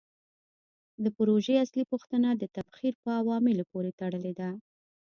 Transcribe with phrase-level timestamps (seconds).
[1.03, 4.49] د پروژې اصلي پوښتنه د تبخیر په عواملو پورې تړلې ده.